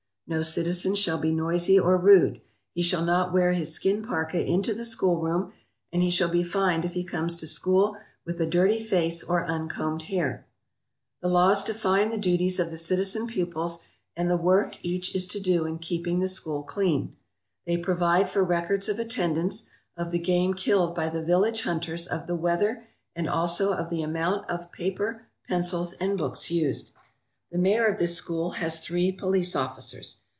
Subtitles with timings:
[0.33, 2.39] "No citizen shall be noisy or rude.
[2.73, 5.51] He shall not wear his skin parka into the schoolroom,
[5.91, 9.43] and he shall be fined if he comes to school with a dirty face or
[9.45, 10.45] uncombed hair/'
[11.21, 13.83] The laws define the duties of the citizen pupils
[14.15, 17.13] and the work each is to do in keeping the school clean.
[17.65, 22.07] They pro vide for records of attendance, of the game killed by the village hunters,
[22.07, 22.85] of the weather,
[23.17, 26.93] and also of the amount of paper, pencils, and books used.
[27.51, 30.19] The mayor of this school has three police officers.